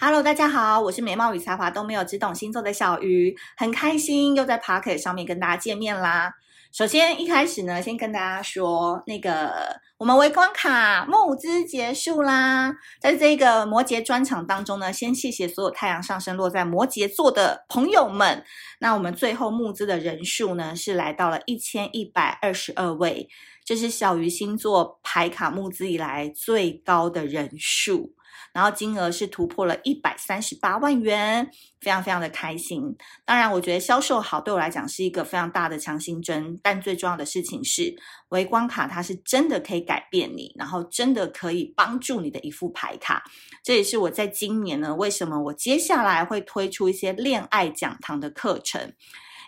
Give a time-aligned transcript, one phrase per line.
[0.00, 6.32] Hello，大家好，我是美貌与才华都没有，只懂星座的小鱼，很开心又在 Pocket 上面跟大家见面啦。
[6.70, 18.44] 首先一开始呢，先跟大家说，那个我们微光卡募资结束啦，在这个摩羯专场当中呢，先谢谢所有太阳上升落在摩羯座的朋友们。
[18.78, 23.28] 那我们最后募资的人数呢，是来到了一千一百二十二位，
[23.64, 28.14] 这是小鱼星座牌卡募资以来最高的人数。
[28.52, 31.50] 然后金额是突破了一百三十八万元，
[31.80, 32.96] 非常非常的开心。
[33.24, 36.58] 当然，我觉得销售好对我来讲是一个非常大的强心针。
[36.62, 37.94] 但最重要的事情是，
[38.30, 43.22] 微光卡它是真的可以改变你，然后真的可以帮助你的一副牌卡。
[43.62, 48.92] 这也是我在今年呢，为什么我接下来会推出一些恋爱讲堂的课程，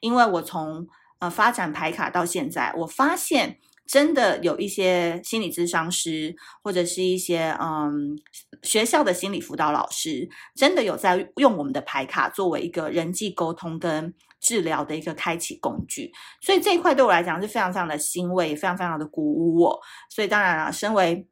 [0.00, 0.86] 因为我从
[1.20, 3.58] 呃发展牌卡到现在，我发现。
[3.88, 8.16] 真的有一些心理咨商师，或者是一些嗯
[8.62, 16.12] 学校的心理辅导老师，真的有在用我们的牌卡作为一个人际沟通跟治疗的一个开启工具，
[16.42, 19.80] 所以这一块对我来讲是非常非常的欣慰，也非常非常的鼓舞我。
[20.10, 21.26] 所以当然了，身为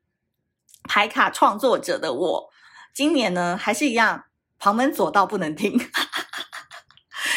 [0.84, 2.50] 牌卡创作者的我，
[2.94, 4.24] 今年呢还是一样
[4.58, 5.78] 旁门左道不能听。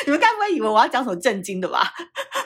[0.06, 1.94] 你们该不会以为我要讲什么震惊的吧？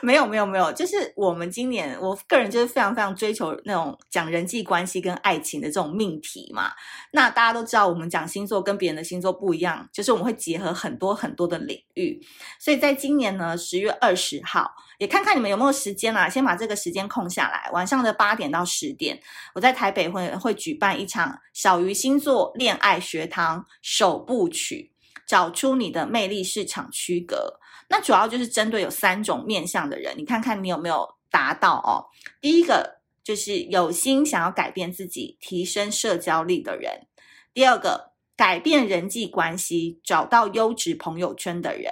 [0.04, 6.72] 没有没有没有，就是我们今年我个人就是非常非常追求那种讲人际关系跟爱情的这种命题嘛。
[7.12, 12.22] 那大家都知道，我们讲星座跟别人的星座不一样，就是我们会结合很多很多的领域。
[12.60, 19.18] 所以在今年呢，十月二十号，也看看你们有没有时间啦，先把这个时间空下来，晚上的八点到十点，
[19.56, 24.92] 我在台北会会举办一场小鱼星座恋爱学堂首部曲。
[25.26, 27.58] 找出你的魅力市场区隔，
[27.96, 32.10] 那主要就是针对有三种面向的人，你看看你有没有达到哦。
[32.42, 37.06] 第一个就是有心想要改变自己、提升社交力的人；
[37.54, 41.92] 第二个，改变人际关系、找到优质朋友圈的人；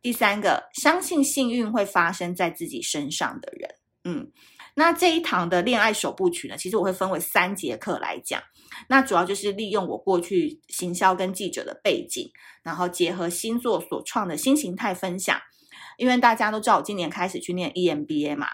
[0.00, 3.74] 第三个，相信幸运会发生在自己身上的人。
[4.04, 4.30] 嗯。
[4.74, 8.42] 那这一堂的恋爱首部曲呢，其实我会分为三节课来讲。
[8.88, 12.30] 那主要就是利用我过去行销跟记者的背景，
[12.62, 15.38] 然后结合星座所创的新形态分享。
[15.98, 18.48] 因为大家都知道我今年开始去念 EMBA 嘛，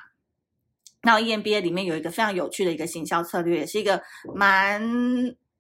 [1.03, 4.03] 那 EMBA 里面有一个非常有趣的一个行销策略，也是一个
[4.35, 4.83] 蛮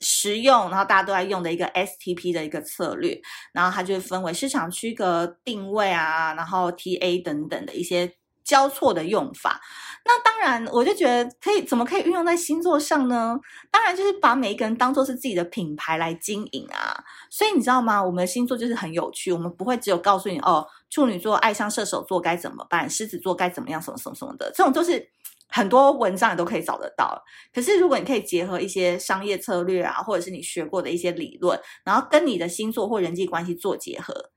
[0.00, 3.18] 实用，然后大家都在用的一个 STP 的一个策略。
[3.52, 8.12] 然后它就分为市场区隔、定位啊，然后 TA 等等的一些
[8.48, 9.60] 交错的用法。
[10.06, 13.38] 那当然，我就觉得可以，怎么可以运用在星座上呢？
[13.70, 17.04] 当然就是把每一个人当做是自己的品牌来经营啊。
[17.28, 18.02] 所以你知道吗？
[18.02, 25.06] 我们的星座就是很有趣，我们不会只有告诉你哦，处女座爱上射手座该怎么办，狮子座该怎么样，什么什么什么的，这种都是
[25.48, 27.22] 很多文章你都可以找得到。
[27.52, 34.30] 可是如果你可以结合一些商业策略啊，或者是你学过的一些理论，然后跟你的星座或人际关系做结合。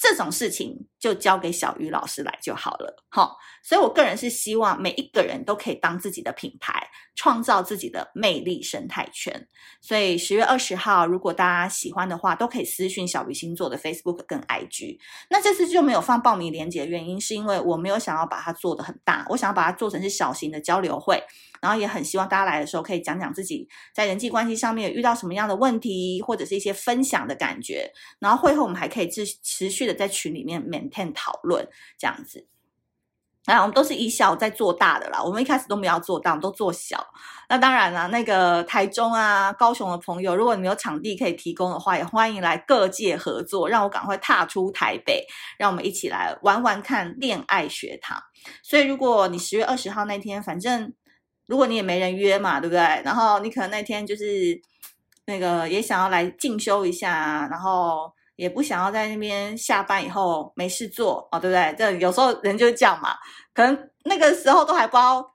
[0.00, 9.46] 这种事情就交给小鱼老师来就好了，好，所以我个人是希望每一个人都可以当自己的品牌，创造自己的魅力生态圈。
[9.82, 14.98] 所以十月二十号，如果大家喜欢的话，都可以私讯小鱼星座的 Facebook 跟 IG。
[15.28, 21.22] 那这次就没有放报名链接的原因，是因为我没有想要把它做得很大，我想要把它做成是小型的交流会。
[21.60, 27.92] 然后也很希望大家来的时候可以讲讲自己在人际关系上面遇到什么样的问题，或者是一些分享的感觉。
[28.18, 31.68] 然后会后我们还可以持持续在群里面 maintain 讨论
[31.98, 32.46] 这样子。
[33.46, 37.04] 那我们都是以小在做大的啦，我们一开始都没有做大，我们都做小。
[37.48, 45.26] 那当然了，那个台中啊、高雄的朋友，如果你有场地可以提供的话，也欢迎来各界合作，让我赶快踏出台北，
[45.58, 48.22] 让我们一起来玩玩看恋爱学堂。
[48.62, 50.92] 所以如果你十月二十号那天，反正。
[51.46, 52.80] 如果你也没人约嘛，对不对？
[53.04, 54.24] 然后你可能那天就是
[55.26, 61.74] 那个也想要来进修一下，然后也不想要在那边下班以后没事做哦，对不对？
[61.76, 63.14] 这有时候人就是这样嘛，
[63.52, 65.34] 可能那个时候都还不知道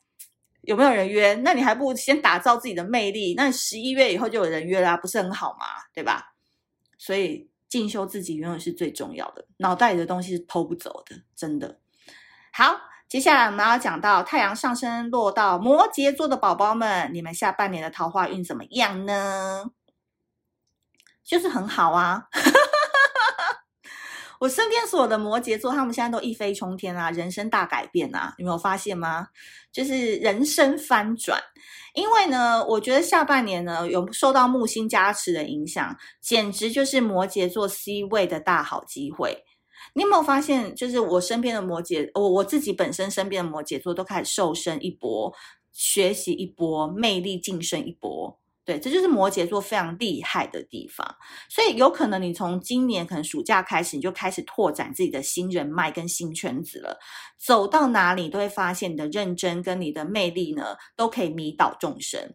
[0.62, 6.34] 有没有人约，那你还不如先打造自己的魅力，那十一月以后就有人约啦，不是很好嘛，对吧？
[6.98, 11.80] 所以进修自己永远是最重要的，脑袋里的东西是偷不走的，真的。
[12.52, 12.80] 好。
[13.08, 19.64] 接下来我们要讲到太阳上升落到摩羯座的宝宝们，你们下半年的桃花运怎么样呢？
[21.24, 22.28] 就是很好啊！
[24.40, 28.34] 我身边所有的摩羯座，他们现在都一飞冲天啊，人生大改变啊！
[28.38, 29.28] 有没有发现吗？
[29.72, 31.42] 就是人生翻转。
[31.94, 39.44] 因为呢，我觉得下半年呢，有受到木星加持的影响，简直就是摩羯座 C 位的大好机会。
[39.94, 45.34] 你有没有发现，就是我身边的摩羯，我我自己本身身边的摩羯座都开始瘦身一波，
[45.72, 51.08] 学习一波，魅力晋升一波，对，这就是摩羯座非常厉害的地方。
[51.48, 56.98] 所以有可能你从今年可能暑假开始，你就开始拓展自己的新人脉跟新圈子了。
[57.38, 62.34] 走到哪里都会发现你的认真跟你的魅力呢，都可以迷倒众生。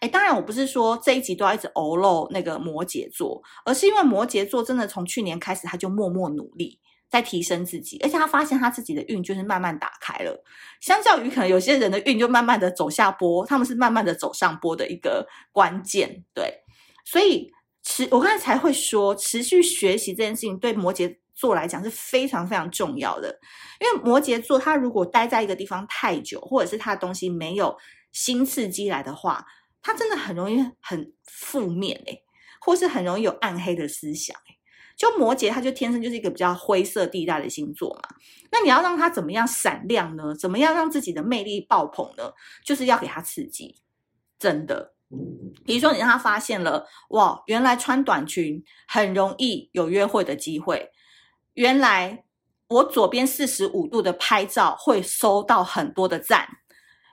[0.00, 10.44] 诶，当然我不是说这一集都要一直欧露那个摩羯座，而是因为摩羯座真的从去年开始他就默默努力在提升自己，而且他发现他自己的运就是慢慢打开了。
[10.80, 16.24] 相较于可能有些人的运就慢慢的走下坡，他们是慢慢的走上坡的一个关键。
[16.34, 16.62] 对，
[17.04, 17.50] 所以
[17.82, 23.38] 持我刚才才会说，持续学习这件事情对摩羯座来讲是非常非常重要的，
[23.80, 27.76] 因为摩羯座他如果待在一个地方太久，或者是他的东西没有
[28.12, 29.46] 新刺激来的话。
[29.80, 32.24] 他真的很容易很负面诶，
[32.60, 34.57] 或是很容易有暗黑的思想诶。
[34.98, 38.16] 就摩羯，他就天生就是一个比较灰色地带的星座嘛。
[38.50, 40.34] 那你要让他怎么样闪亮呢？
[40.34, 42.32] 怎么样让自己的魅力爆棚呢？
[42.64, 43.76] 就是要给他刺激，
[44.40, 44.92] 真的。
[45.64, 50.90] 比如说，你让他发现了，哇，原来穿短裙很容易有约会的机会。
[51.54, 52.24] 原来
[52.66, 56.48] 我左边四十五度的拍照会收到很多的赞。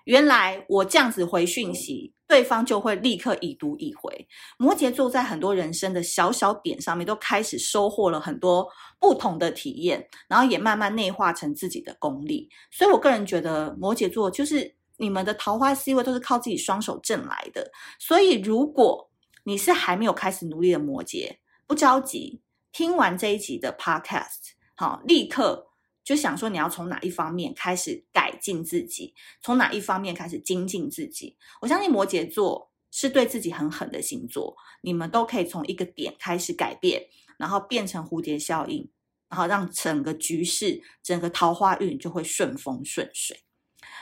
[0.05, 2.14] 原来我这样子回讯息。
[2.27, 4.27] 对方就会立刻已读已回。
[4.57, 8.67] 摩羯座在很多人生的小小点上面都开始收获了很多
[8.99, 12.49] 不同的体验，然后也慢慢内化成自己的功力。
[12.71, 17.71] 所以我个人觉得摩羯座就是你们的桃花 C 位都是靠自己双手挣来的。
[17.99, 19.09] 所以如果
[19.43, 21.37] 你是还没有开始努力的摩羯，
[21.67, 22.41] 不着急，
[22.71, 25.67] 听完这一集的 Podcast，好，立刻。
[26.03, 31.35] 就想说你要从哪一方面开始改进自己，从哪一方面开始精进自己。
[31.61, 37.07] 我相信摩羯座是对自己很狠的星座，你们都可以从一个点开始改变，
[37.39, 38.87] 然后变成蝴蝶效应，
[39.29, 43.41] 然后让整个局势、整个桃花运就会顺风顺水。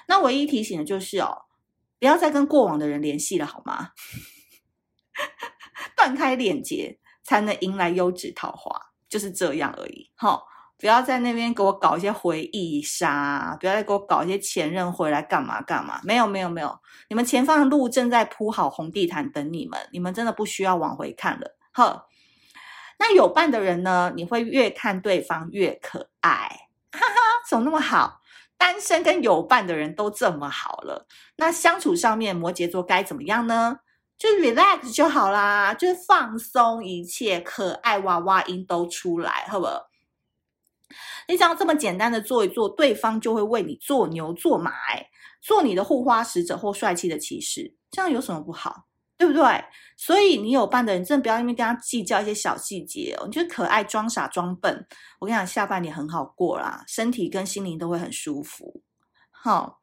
[0.10, 1.44] 那唯一提醒的就是哦，
[1.98, 3.92] 不要再跟过往的人联系了，好吗？
[5.96, 10.12] 断开链接才能迎来优质桃花，就是这样而已。
[10.16, 10.52] 好。
[10.84, 16.02] 不要在那边给我搞一些回忆杀，不要再给我搞一些前任回来干嘛干嘛。
[16.04, 16.78] 没有没有没有，
[17.08, 21.56] 你们前方的路正在铺好红地毯等你们，你们真的不需要往回看了。
[21.72, 22.06] 呵，
[23.00, 24.12] 那有伴的人呢？
[24.14, 27.16] 你会越看对方越可爱，哈哈，
[27.50, 28.20] 怎么那么好？
[28.58, 31.08] 单身跟有伴的人都这么好了，
[31.38, 33.78] 那相处上面摩羯座该怎么样呢？
[34.18, 39.93] 就 relax 就好啦，就是放松一切，可爱娃娃音都出来，好不好？
[41.28, 45.08] 你只要这么简单的做一做，对方就会为你做牛做马，哎，
[45.42, 48.86] 做你的护花使者或帅气的骑士，这样有什么不好？
[49.16, 49.64] 对不对？
[49.96, 53.26] 所以你有伴的人，真的不要因为跟他计较一些小细节哦。
[53.26, 54.86] 你觉得可爱装傻装笨，
[55.20, 58.82] 我跟你讲，下半年很好过啦，身体跟心灵都会很舒服。
[59.32, 59.80] 好，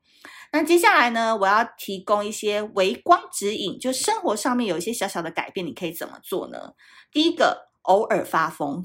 [0.52, 6.74] 那接下来呢，我要提供一些微光指引，就生活上面有一些小小的改变，你可以怎么做呢？
[7.10, 8.84] 第一个，偶尔发疯。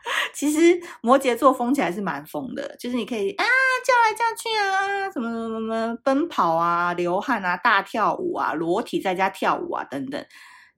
[0.34, 3.44] 其实摩羯座疯起来是蛮疯的，就是你可以啊
[3.84, 10.24] 叫来叫去啊，什么什么什么奔跑啊、流汗啊、大跳舞啊、裸体在家跳舞啊等等，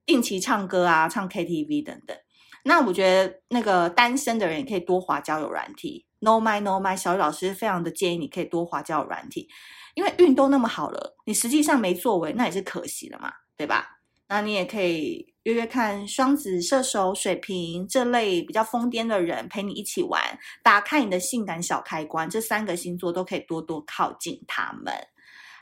[0.05, 2.17] 定期唱歌啊、唱 KTV 等等。
[2.63, 9.47] 那我觉得那个单身的人也可以多滑交友软体，No my No my，小雨老师非常的建议你可以多滑交友软体，
[9.93, 13.94] 因为运都那么好了，你实际上没作为，那也是可惜了嘛，对吧？
[14.27, 15.33] 那你也可以。
[15.45, 20.19] 约约看双子、射手、水瓶这类比较疯癫的人陪你一起玩，
[20.63, 22.27] 打开你的性感小开关。
[22.27, 24.91] 这三个星座都可以多多靠近他们。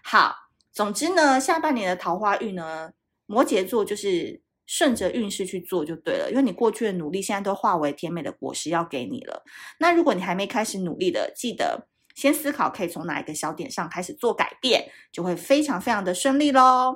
[0.02, 0.34] 好，
[0.72, 2.92] 总之呢，下半年的桃花运呢，
[3.26, 9.44] 摩羯座就是顺着运势去做就对了，因为你过去的努力现在都化为甜美的果实要给你了。
[9.80, 16.96] 那如果你还没开始努力的，记得先思考可以从哪一个小点上开始做改变，就会非常非常的顺利喽。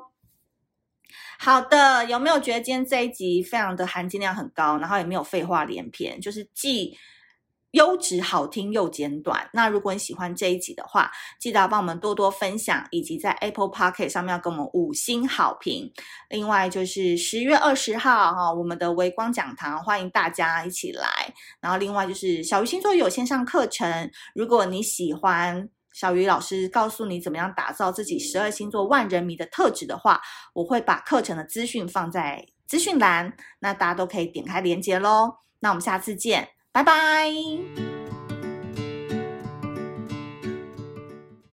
[1.40, 6.98] 好的，有没有觉得今天这一集非常的含金量很高，然后也没有废话连篇，就是既
[7.72, 9.50] 优质好听又简短。
[9.54, 15.92] 那如果你喜欢这一集的话，记得要帮我们多多分享，以及在 Apple Podcast 上面要给我们五星好评。
[16.30, 21.08] 另外就是十月二十号哈，我们的微光讲堂欢迎大家一起来。
[21.62, 25.70] 然后另外就是小鱼星座有线上课程，如果你喜欢。
[26.00, 30.22] 小鱼老师告诉你怎么样打造自己十二星座万人迷的特质的话，
[30.54, 35.38] 我会把课程的资讯放在资讯栏，那大家都可以点开链接喽。
[35.62, 38.07] 那我们下次见，拜拜。